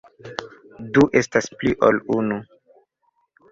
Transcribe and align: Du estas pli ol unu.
Du 0.95 1.03
estas 1.21 1.51
pli 1.61 1.75
ol 1.91 2.01
unu. 2.17 2.41